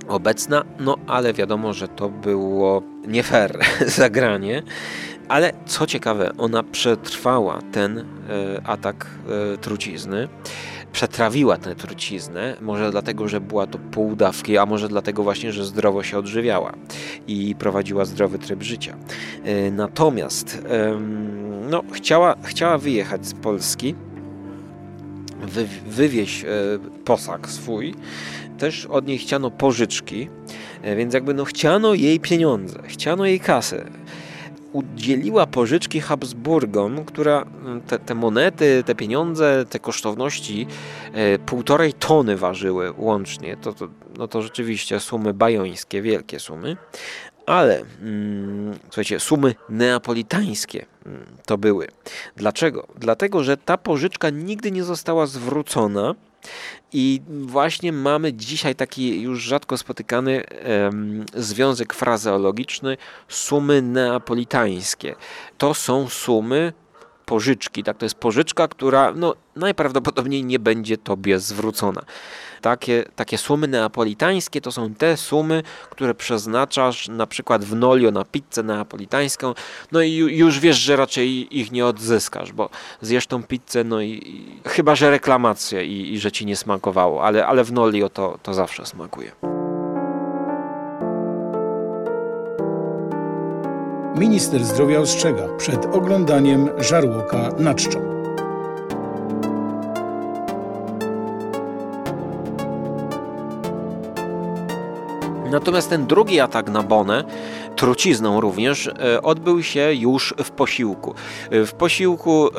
obecna, 0.08 0.64
no 0.80 0.98
ale 1.08 1.34
wiadomo, 1.34 1.74
że 1.74 1.88
to 1.88 2.10
było 2.10 2.82
nie 3.08 3.24
fair 3.24 3.60
zagranie. 4.02 4.64
Ale 5.28 5.54
co 5.66 5.86
ciekawe, 5.88 6.32
ona 6.38 6.64
przetrwała 6.64 7.60
ten 7.72 7.98
e, 8.00 8.04
atak 8.68 9.06
trucizny. 9.62 10.28
Przetrawiła 10.94 11.58
tę 11.58 11.76
truciznę, 11.76 12.58
może 12.62 12.92
dlatego, 12.92 13.28
że 13.28 13.42
była 13.42 13.68
to 13.68 13.78
pół 13.78 14.18
a 14.60 14.66
może 14.66 14.88
dlatego 14.88 15.24
właśnie, 15.24 15.52
że 15.52 15.66
zdrowo 15.66 16.04
się 16.04 16.18
odżywiała 16.18 16.74
i 17.28 17.56
prowadziła 17.60 18.06
zdrowy 18.06 18.40
tryb 18.40 18.64
życia. 18.64 18.96
E, 19.44 19.72
Natomiast 19.72 20.64
no, 21.70 21.84
chciała, 21.92 22.36
chciała 22.44 22.78
wyjechać 22.78 23.26
z 23.26 23.34
Polski, 23.34 23.96
wy, 25.42 25.68
wywieźć 25.88 26.44
e, 26.44 26.48
posag 27.06 27.50
swój. 27.50 27.96
Też 28.58 28.86
od 28.86 29.08
niej 29.08 29.18
chciano 29.18 29.52
pożyczki, 29.52 30.30
e, 30.82 30.96
więc 30.96 31.14
jakby 31.14 31.34
no 31.34 31.46
chciano 31.46 31.94
jej 31.94 32.20
pieniądze, 32.20 32.80
chciano 32.86 33.26
jej 33.26 33.40
kasę. 33.40 33.86
Udzieliła 34.74 35.48
pożyczki 35.48 36.02
Habsburgom, 36.02 37.06
która 37.06 37.42
mm, 37.42 37.82
te, 37.82 38.00
te 38.00 38.16
monety, 38.16 38.84
te 38.86 38.96
pieniądze, 38.96 39.66
te 39.70 39.80
kosztowności 39.80 40.68
e, 41.14 41.40
półtorej 41.40 41.94
tony 41.94 42.38
ważyły 42.38 42.94
łącznie. 42.98 43.58
To, 43.58 43.74
to, 43.74 43.88
no 44.18 44.28
to 44.28 44.42
rzeczywiście 44.42 45.00
sumy 45.00 45.34
bajońskie, 45.34 46.02
wielkie 46.02 46.40
sumy. 46.40 46.78
Ale 47.46 47.84
mm, 48.02 48.74
słuchajcie, 48.84 49.20
sumy 49.20 49.56
neapolitańskie 49.70 50.86
mm, 51.06 51.26
to 51.46 51.58
były. 51.58 51.88
Dlaczego? 52.36 52.88
Dlatego, 53.00 53.44
że 53.44 53.58
ta 53.58 53.78
pożyczka 53.78 54.30
nigdy 54.30 54.72
nie 54.72 54.84
została 54.84 55.26
zwrócona 55.26 56.16
i 56.94 57.22
właśnie 57.28 57.92
mamy 57.92 58.34
dzisiaj 58.34 58.76
taki 58.76 59.22
już 59.22 59.44
rzadko 59.44 59.78
spotykany 59.78 60.44
związek 61.34 61.94
frazeologiczny 61.94 62.98
sumy 63.28 63.82
neapolitańskie. 63.82 65.16
To 65.58 65.74
są 65.74 66.10
sumy 66.10 66.74
pożyczki. 67.26 67.84
Tak? 67.84 67.98
To 67.98 68.06
jest 68.06 68.16
pożyczka, 68.16 68.68
która 68.68 69.14
no, 69.16 69.36
najprawdopodobniej 69.56 70.46
nie 70.46 70.60
będzie 70.60 70.98
tobie 70.98 71.40
zwrócona. 71.40 72.02
Takie, 72.62 73.04
takie 73.16 73.38
sumy 73.38 73.68
neapolitańskie 73.68 74.62
to 74.62 74.72
są 74.72 74.94
te 74.94 75.18
sumy, 75.18 75.64
które 75.90 76.14
przeznaczasz 76.14 77.08
na 77.08 77.28
przykład 77.28 77.66
w 77.66 77.76
Nolio 77.76 78.12
na 78.12 78.26
pizzę 78.26 78.64
neapolitańską, 78.64 79.54
no 79.92 80.02
i 80.02 80.12
ju- 80.12 80.28
już 80.28 80.60
wiesz, 80.60 80.78
że 80.78 80.96
raczej 80.96 81.60
ich 81.60 81.72
nie 81.72 81.86
odzyskasz, 81.86 82.52
bo 82.52 82.70
zjesz 83.02 83.28
tą 83.28 83.44
pizzę, 83.44 83.84
no 83.84 84.02
i, 84.02 84.10
i 84.10 84.70
chyba, 84.70 84.96
że 84.96 85.10
reklamację 85.12 85.86
i, 85.86 86.14
i 86.14 86.20
że 86.20 86.32
ci 86.32 86.46
nie 86.46 86.56
smakowało, 86.56 87.24
ale, 87.24 87.48
ale 87.48 87.64
w 87.64 87.72
Nolio 87.72 88.10
to, 88.10 88.40
to 88.44 88.54
zawsze 88.54 88.86
smakuje. 88.86 89.63
Minister 94.18 94.64
zdrowia 94.64 95.00
ostrzega 95.00 95.48
przed 95.58 95.86
oglądaniem 95.86 96.70
żarłoka 96.78 97.50
na 97.60 97.74
czczą. 97.74 98.00
Natomiast 105.52 105.90
ten 105.90 106.08
drugi 106.08 106.40
atak 106.40 106.70
na 106.70 106.84
Bonę, 106.84 107.24
trucizną 107.76 108.42
również, 108.42 108.88
e, 108.88 109.22
odbył 109.22 109.64
się 109.64 109.94
już 109.94 110.34
w 110.44 110.52
posiłku. 110.52 111.14
E, 111.52 111.66
W 111.66 111.74
posiłku, 111.74 112.48
e, 112.48 112.52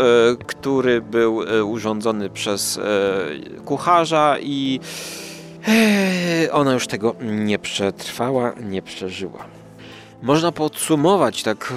który 0.46 1.00
był 1.00 1.36
urządzony 1.64 2.30
przez 2.30 2.80
kucharza 3.64 4.36
i 4.40 4.80
ona 6.52 6.72
już 6.72 6.86
tego 6.86 7.14
nie 7.22 7.58
przetrwała, 7.58 8.52
nie 8.70 8.82
przeżyła. 8.82 9.53
Można 10.22 10.52
podsumować 10.52 11.42
tak 11.42 11.72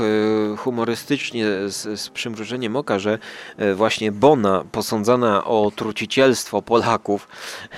e, 0.54 0.58
humorystycznie 0.58 1.46
z, 1.68 2.00
z 2.02 2.10
przymrużeniem 2.10 2.76
oka, 2.76 3.00
że 3.00 3.20
e, 3.58 3.74
właśnie 3.74 4.12
Bona 4.12 4.64
posądzana 4.72 5.46
o 5.46 5.72
trucicielstwo 5.76 6.62
Polaków, 6.62 7.28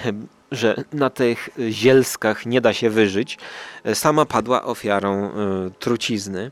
e, 0.06 0.14
że 0.52 0.76
na 0.94 1.10
tych 1.10 1.50
zielskach 1.70 2.46
nie 2.46 2.62
da 2.62 2.74
się 2.74 2.90
wyżyć, 2.90 3.38
sama 3.94 4.26
padła 4.26 4.64
ofiarą 4.64 5.32
trucizny. 5.80 6.52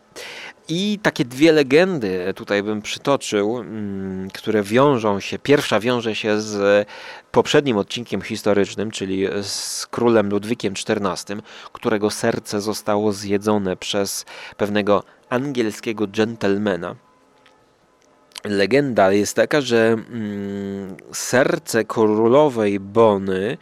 I 0.70 1.00
takie 1.02 1.26
dwie 1.26 1.52
legendy 1.52 2.34
tutaj 2.36 2.64
bym 2.64 2.82
przytoczył, 2.82 3.58
mm, 3.58 4.30
które 4.34 4.64
wiążą 4.64 5.20
się. 5.20 5.40
Pierwsza 5.40 5.80
wiąże 5.80 6.16
się 6.16 6.42
z 6.42 6.88
poprzednim 7.32 7.78
odcinkiem 7.78 8.22
historycznym, 8.22 8.92
czyli 8.92 9.28
z 9.42 9.88
królem 9.88 10.30
Ludwikiem 10.30 10.74
XIV, 10.74 11.42
którego 11.74 12.10
serce 12.10 12.62
zostało 12.62 13.14
zjedzone 13.14 13.78
przez 13.78 14.26
pewnego 14.58 15.04
angielskiego 15.30 16.08
dżentelmena. 16.08 16.96
Legenda 18.44 19.12
jest 19.12 19.36
taka, 19.36 19.62
że 19.62 19.88
mm, 19.88 20.96
serce 21.14 21.86
królowej 21.86 22.80
Bony 22.80 23.58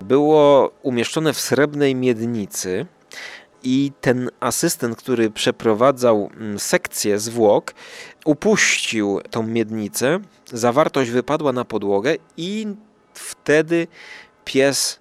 było 0.00 0.72
umieszczone 0.82 1.32
w 1.32 1.40
srebrnej 1.40 1.94
miednicy 1.94 2.86
i 3.62 3.92
ten 4.00 4.30
asystent, 4.40 4.96
który 4.96 5.30
przeprowadzał 5.30 6.30
mm, 6.36 6.58
sekcję 6.58 7.18
zwłok, 7.18 7.74
upuścił 8.24 9.20
tą 9.30 9.42
miednicę, 9.42 10.18
zawartość 10.46 11.10
wypadła 11.10 11.52
na 11.52 11.64
podłogę 11.64 12.16
i 12.36 12.66
wtedy 13.14 13.86
pies 14.44 15.00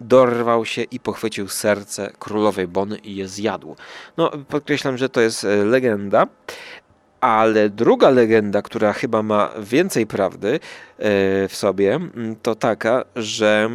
dorwał 0.00 0.64
się 0.64 0.82
i 0.82 1.00
pochwycił 1.00 1.48
serce 1.48 2.12
królowej 2.18 2.68
Bony 2.68 2.98
i 2.98 3.16
je 3.16 3.28
zjadł. 3.28 3.76
No, 4.16 4.30
podkreślam, 4.48 4.98
że 4.98 5.08
to 5.08 5.20
jest 5.20 5.44
e, 5.44 5.64
legenda. 5.64 6.26
Ale 7.20 7.70
druga 7.70 8.10
legenda, 8.10 8.62
która 8.62 8.92
chyba 8.92 9.22
ma 9.22 9.50
więcej 9.58 10.06
prawdy 10.06 10.54
e, 10.54 10.58
w 11.48 11.52
sobie, 11.52 11.94
mm, 11.94 12.36
to 12.42 12.54
taka, 12.54 13.04
że, 13.16 13.70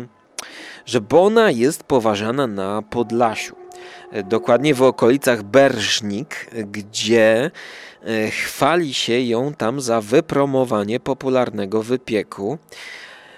że 0.86 1.02
Bona 1.02 1.52
jest 1.52 1.84
poważana 1.84 2.48
na 2.48 2.82
Podlasiu. 2.82 3.65
Dokładnie 4.24 4.74
w 4.74 4.82
okolicach 4.82 5.44
Berżnik, 5.44 6.50
gdzie 6.72 7.52
e, 8.04 8.30
chwali 8.30 8.94
się 8.94 9.20
ją 9.20 9.54
tam 9.54 9.82
za 9.82 10.02
wypromowanie 10.02 11.00
popularnego 11.00 11.84
wypieku, 11.84 12.58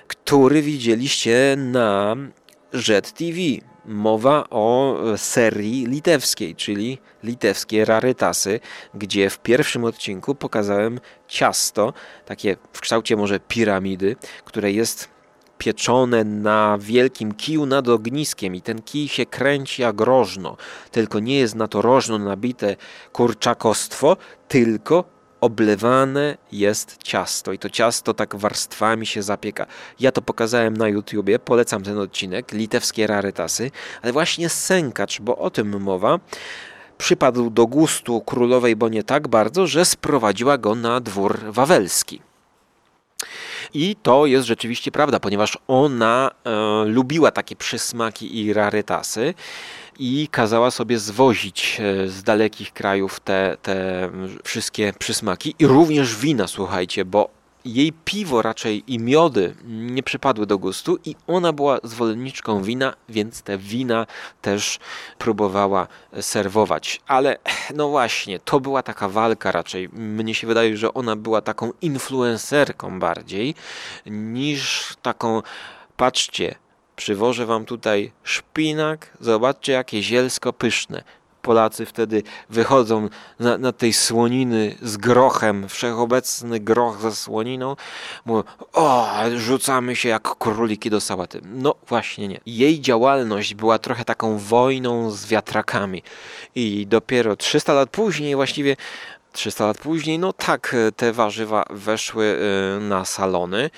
który 0.08 0.62
widzieliście 0.62 1.56
na 1.58 2.16
Jet 2.88 3.12
TV. 3.12 3.38
Mowa 3.86 4.50
o 4.50 4.98
serii 5.18 5.86
litewskiej, 5.86 6.56
czyli 6.56 6.98
litewskie 7.24 7.86
rarytasy, 7.86 8.60
gdzie 8.94 9.30
w 9.30 9.40
pierwszym 9.40 9.84
odcinku 9.84 10.36
pokazałem 10.36 11.00
ciasto, 11.28 11.94
takie 12.26 12.58
w 12.74 12.82
kształcie 12.82 13.16
może 13.16 13.40
piramidy, 13.40 14.16
które 14.46 14.72
jest 14.72 15.17
pieczone 15.58 16.24
na 16.24 16.78
wielkim 16.82 17.34
kiju 17.34 17.66
nad 17.66 17.88
ogniskiem 17.88 18.56
i 18.56 18.62
ten 18.62 18.82
kij 18.82 19.08
się 19.08 19.26
kręci 19.26 19.82
jak 19.82 20.02
rożno, 20.02 20.58
tylko 20.92 21.20
nie 21.20 21.40
jest 21.40 21.56
na 21.56 21.68
to 21.68 21.82
rożno 21.82 22.18
nabite 22.18 22.76
kurczakostwo, 23.14 24.18
tylko 24.48 25.04
oblewane 25.42 26.38
jest 26.52 26.98
ciasto 27.04 27.54
i 27.54 27.60
to 27.60 27.70
ciasto 27.70 28.14
tak 28.14 28.36
warstwami 28.36 29.06
się 29.06 29.24
zapieka. 29.24 29.66
Ja 30.00 30.12
to 30.12 30.22
pokazałem 30.22 30.78
na 30.78 30.88
YouTubie, 30.88 31.40
polecam 31.40 31.84
ten 31.84 31.98
odcinek, 31.98 32.52
litewskie 32.52 33.08
rarytasy, 33.08 33.72
ale 34.02 34.14
właśnie 34.14 34.50
sękacz, 34.50 35.22
bo 35.22 35.38
o 35.38 35.50
tym 35.50 35.82
mowa, 35.82 36.20
przypadł 36.98 37.50
do 37.50 37.68
gustu 37.68 38.22
królowej 38.22 38.76
Bonie 38.76 39.04
tak 39.04 39.28
bardzo, 39.28 39.68
że 39.68 39.86
sprowadziła 39.86 40.58
go 40.58 40.76
na 40.76 41.00
dwór 41.00 41.40
wawelski. 41.50 42.22
I 43.74 43.96
to 44.04 44.26
jest 44.26 44.48
rzeczywiście 44.48 44.92
prawda, 44.92 45.20
ponieważ 45.20 45.58
ona 45.68 46.32
e, 46.44 46.50
lubiła 46.86 47.32
takie 47.32 47.56
przysmaki 47.56 48.40
i 48.40 48.54
rarytasy 48.54 49.34
i 50.00 50.28
kazała 50.32 50.72
sobie 50.72 51.00
zwozić 51.00 51.80
e, 51.80 52.08
z 52.08 52.24
dalekich 52.24 52.74
krajów 52.74 53.20
te, 53.20 53.58
te 53.62 54.10
wszystkie 54.44 54.94
przysmaki 55.00 55.56
i 55.60 55.68
również 55.68 56.16
wina, 56.16 56.48
słuchajcie, 56.48 57.06
bo 57.06 57.37
jej 57.68 57.94
piwo 58.06 58.42
raczej 58.42 58.84
i 58.88 59.00
miody 59.00 59.56
nie 59.68 60.04
przypadły 60.04 60.46
do 60.46 60.58
gustu 60.58 60.98
i 61.06 61.16
ona 61.28 61.54
była 61.54 61.80
zwolenniczką 61.84 62.64
wina, 62.64 62.94
więc 63.10 63.42
te 63.42 63.58
wina 63.58 64.06
też 64.42 64.80
próbowała 65.18 65.88
serwować. 66.22 67.02
Ale 67.08 67.38
no 67.76 67.90
właśnie, 67.90 68.40
to 68.40 68.60
była 68.60 68.84
taka 68.84 69.10
walka 69.10 69.52
raczej. 69.52 69.90
Mnie 69.90 70.36
się 70.36 70.48
wydaje, 70.48 70.78
że 70.78 70.94
ona 70.94 71.16
była 71.16 71.42
taką 71.42 71.72
influencerką 71.82 73.00
bardziej 73.00 73.56
niż 74.06 74.94
taką, 75.02 75.42
patrzcie, 75.98 76.56
przywożę 76.96 77.46
wam 77.46 77.66
tutaj 77.66 78.12
szpinak, 78.24 79.18
zobaczcie 79.20 79.72
jakie 79.72 80.04
zielsko 80.04 80.54
pyszne. 80.54 81.04
Polacy 81.48 81.86
wtedy 81.86 82.24
wychodzą 82.50 83.10
na, 83.40 83.58
na 83.58 83.72
tej 83.72 83.94
słoniny 83.94 84.76
z 84.82 84.98
grochem, 84.98 85.70
wszechobecny 85.70 86.60
groch 86.60 87.02
ze 87.02 87.12
słoniną, 87.12 87.76
mówią, 88.26 88.44
o, 88.74 89.14
rzucamy 89.36 89.96
się 89.96 90.10
jak 90.10 90.24
króliki 90.24 90.90
do 90.90 91.02
sałaty. 91.02 91.42
No 91.44 91.76
właśnie 91.88 92.28
nie. 92.28 92.40
Jej 92.46 92.82
działalność 92.82 93.54
była 93.54 93.80
trochę 93.80 94.06
taką 94.06 94.38
wojną 94.38 95.12
z 95.12 95.26
wiatrakami 95.26 96.04
i 96.56 96.88
dopiero 96.88 97.36
300 97.36 97.74
lat 97.74 97.90
później 97.90 98.36
właściwie 98.36 98.76
300 99.38 99.66
lat 99.66 99.78
później, 99.78 100.20
no 100.20 100.34
tak, 100.34 100.76
te 100.96 101.14
warzywa 101.14 101.66
weszły 101.70 102.26
y, 102.78 102.82
na 102.82 103.06
salony. 103.06 103.70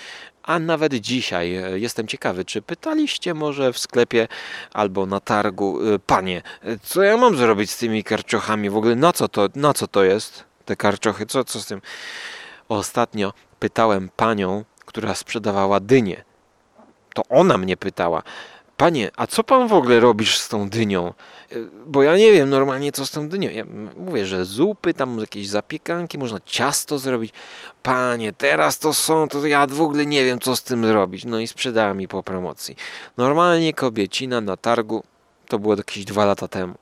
A 0.49 0.59
nawet 0.59 0.93
dzisiaj 0.93 1.55
e, 1.55 1.79
jestem 1.79 2.07
ciekawy, 2.07 2.45
czy 2.45 2.61
pytaliście 2.61 3.33
może 3.33 3.73
w 3.73 3.79
sklepie 3.79 4.27
albo 4.73 5.05
na 5.05 5.19
targu, 5.19 5.79
e, 5.81 5.99
panie, 5.99 6.41
e, 6.63 6.79
co 6.83 7.03
ja 7.03 7.17
mam 7.17 7.37
zrobić 7.37 7.71
z 7.71 7.77
tymi 7.77 8.03
karczochami? 8.03 8.69
W 8.69 8.77
ogóle 8.77 8.95
na 8.95 9.13
co 9.13 9.27
to, 9.27 9.49
na 9.55 9.73
co 9.73 9.87
to 9.87 10.03
jest? 10.03 10.43
Te 10.65 10.75
karczochy, 10.75 11.25
co, 11.25 11.43
co 11.43 11.59
z 11.59 11.65
tym? 11.65 11.81
Ostatnio 12.69 13.33
pytałem 13.59 14.09
panią, 14.15 14.65
która 14.85 15.15
sprzedawała 15.15 15.79
dynię. 15.79 16.23
To 17.13 17.21
ona 17.29 17.57
mnie 17.57 17.77
pytała. 17.77 18.23
Panie, 18.79 19.11
a 19.17 19.27
co 19.27 19.43
pan 19.43 19.67
w 19.67 19.73
ogóle 19.73 19.99
robisz 19.99 20.37
z 20.39 20.49
tą 20.49 20.69
dynią? 20.69 21.13
E, 21.51 21.55
Bo 21.85 22.03
ja 22.03 22.17
nie 22.17 22.31
wiem 22.31 22.49
normalnie 22.49 22.91
co 22.91 23.05
z 23.05 23.11
tą 23.11 23.29
dynią. 23.29 23.49
Ja 23.49 23.63
mówię, 23.97 24.25
że 24.25 24.45
zupy, 24.45 24.93
tam 24.93 25.19
jakieś 25.19 25.47
zapiekanki, 25.47 26.17
można 26.17 26.39
ciasto 26.45 26.99
zrobić. 26.99 27.33
Panie, 27.83 28.33
teraz 28.33 28.79
to 28.79 28.93
są, 28.93 29.27
to 29.27 29.47
ja 29.47 29.67
w 29.67 29.81
ogóle 29.81 30.05
nie 30.05 30.25
wiem 30.25 30.39
co 30.39 30.55
z 30.55 30.63
tym 30.63 30.85
zrobić. 30.85 31.25
No 31.25 31.39
i 31.39 31.47
sprzedała 31.47 31.93
mi 31.93 32.07
po 32.07 32.23
promocji. 32.23 32.75
Normalnie 33.17 33.73
kobiecina 33.73 34.41
na 34.41 34.57
targu, 34.57 35.03
to 35.47 35.59
było 35.59 35.75
jakieś 35.75 36.05
dwa 36.05 36.25
lata 36.25 36.47
temu. 36.47 36.75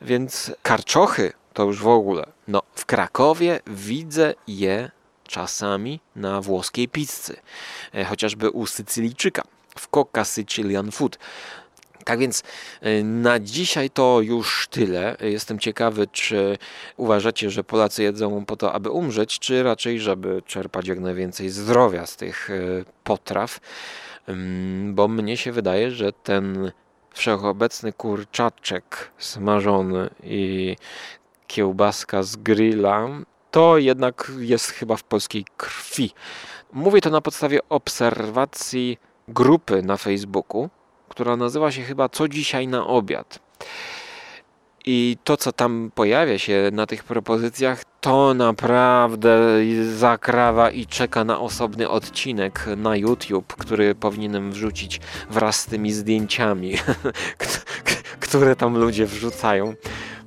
Więc 0.00 0.52
karczochy 0.62 1.32
to 1.52 1.64
już 1.64 1.82
w 1.82 1.88
ogóle. 1.88 2.26
No, 2.48 2.62
w 2.74 2.86
Krakowie 2.86 3.60
widzę 3.66 4.34
je 4.46 4.90
czasami 5.28 6.00
na 6.16 6.40
włoskiej 6.40 6.88
pizzy. 6.88 7.36
E, 7.94 8.04
Chociażby 8.04 8.50
u 8.50 8.66
Sycylijczyka 8.66 9.42
w 9.78 9.88
Coca 9.88 10.24
Sicilian 10.24 10.90
Food. 10.90 11.18
Tak 12.04 12.18
więc 12.18 12.42
y, 12.86 13.04
na 13.04 13.40
dzisiaj 13.40 13.90
to 13.90 14.20
już 14.20 14.68
tyle. 14.70 15.16
Jestem 15.20 15.58
ciekawy, 15.58 16.06
czy 16.06 16.58
uważacie, 16.96 17.50
że 17.50 17.64
Polacy 17.64 18.02
jedzą 18.02 18.44
po 18.44 18.56
to, 18.56 18.72
aby 18.72 18.90
umrzeć, 18.90 19.38
czy 19.38 19.62
raczej, 19.62 20.00
żeby 20.00 20.42
czerpać 20.46 20.86
jak 20.86 21.00
najwięcej 21.00 21.50
zdrowia 21.50 22.06
z 22.06 22.16
tych 22.16 22.50
y, 22.50 22.84
potraw. 23.04 23.60
Bo 24.92 25.08
mnie 25.08 25.36
się 25.36 25.52
wydaje, 25.52 25.90
że 25.90 26.12
ten 26.12 26.72
wszechobecny 27.14 27.92
kurczaczek 27.92 29.10
smażony 29.18 30.10
i 30.22 30.76
kiełbaska 31.46 32.22
z 32.22 32.36
grilla 32.36 33.08
to 33.50 33.78
jednak 33.78 34.32
jest 34.38 34.70
chyba 34.70 34.96
w 34.96 35.04
polskiej 35.04 35.44
krwi. 35.56 36.12
Mówię 36.72 37.00
to 37.00 37.10
na 37.10 37.20
podstawie 37.20 37.68
obserwacji 37.68 38.98
grupy 39.32 39.82
na 39.82 39.96
Facebooku, 39.96 40.68
która 41.08 41.36
nazywa 41.36 41.70
się 41.70 41.82
chyba 41.82 42.08
Co 42.08 42.28
dzisiaj 42.28 42.68
na 42.68 42.86
obiad. 42.86 43.38
I 44.86 45.16
to, 45.24 45.36
co 45.36 45.52
tam 45.52 45.90
pojawia 45.94 46.38
się 46.38 46.70
na 46.72 46.86
tych 46.86 47.04
propozycjach, 47.04 47.84
to 48.00 48.34
naprawdę 48.34 49.38
zakrawa 49.96 50.70
i 50.70 50.86
czeka 50.86 51.24
na 51.24 51.40
osobny 51.40 51.88
odcinek 51.88 52.66
na 52.76 52.96
YouTube, 52.96 53.56
który 53.56 53.94
powinienem 53.94 54.52
wrzucić 54.52 55.00
wraz 55.30 55.60
z 55.60 55.66
tymi 55.66 55.92
zdjęciami, 55.92 56.74
które 58.28 58.56
tam 58.56 58.78
ludzie 58.78 59.06
wrzucają. 59.06 59.74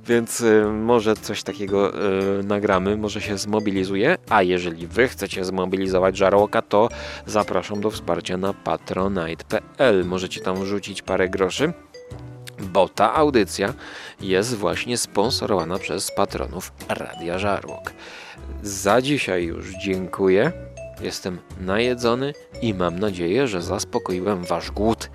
Więc 0.08 0.40
y, 0.40 0.64
może 0.66 1.16
coś 1.16 1.42
takiego 1.42 1.92
y, 2.40 2.42
nagramy, 2.42 2.96
może 2.96 3.20
się 3.20 3.38
zmobilizuje. 3.38 4.16
A 4.30 4.42
jeżeli 4.42 4.86
wy 4.86 5.08
chcecie 5.08 5.44
zmobilizować 5.44 6.16
żarłoka, 6.16 6.62
to 6.62 6.88
zapraszam 7.26 7.80
do 7.80 7.90
wsparcia 7.90 8.36
na 8.36 8.52
patronite.pl. 8.52 10.04
Możecie 10.04 10.40
tam 10.40 10.56
wrzucić 10.56 11.02
parę 11.02 11.28
groszy 11.28 11.72
bo 12.60 12.88
ta 12.88 13.14
audycja 13.14 13.74
jest 14.20 14.54
właśnie 14.54 14.98
sponsorowana 14.98 15.78
przez 15.78 16.10
patronów 16.10 16.72
Radia 16.88 17.38
Żarłok. 17.38 17.92
Za 18.62 19.02
dzisiaj 19.02 19.44
już 19.44 19.72
dziękuję. 19.84 20.52
Jestem 21.00 21.38
najedzony 21.60 22.34
i 22.62 22.74
mam 22.74 22.98
nadzieję, 22.98 23.48
że 23.48 23.62
zaspokoiłem 23.62 24.44
Wasz 24.44 24.70
głód 24.70 25.10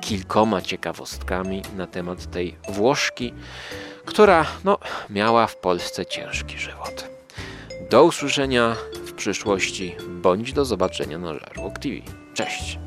kilkoma 0.00 0.62
ciekawostkami 0.62 1.62
na 1.76 1.86
temat 1.86 2.30
tej 2.30 2.56
Włoszki, 2.68 3.34
która 4.06 4.46
no, 4.64 4.78
miała 5.10 5.46
w 5.46 5.56
Polsce 5.56 6.06
ciężki 6.06 6.58
żywot. 6.58 7.08
Do 7.90 8.04
usłyszenia 8.04 8.76
w 9.06 9.12
przyszłości, 9.12 9.96
bądź 10.08 10.52
do 10.52 10.64
zobaczenia 10.64 11.18
na 11.18 11.34
Żarłok 11.34 11.78
TV. 11.78 11.96
Cześć! 12.34 12.78